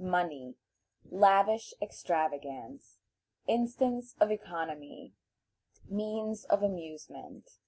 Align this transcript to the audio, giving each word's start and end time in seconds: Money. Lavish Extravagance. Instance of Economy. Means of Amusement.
Money. 0.00 0.56
Lavish 1.12 1.72
Extravagance. 1.80 2.98
Instance 3.46 4.16
of 4.18 4.32
Economy. 4.32 5.14
Means 5.88 6.44
of 6.46 6.64
Amusement. 6.64 7.60